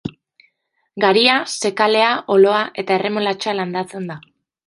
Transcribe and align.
Garia, 1.03 1.35
zekalea, 1.67 2.09
oloa 2.37 2.63
eta 2.85 2.97
erremolatxa 3.01 3.57
landatzen 3.61 4.09
da. 4.13 4.19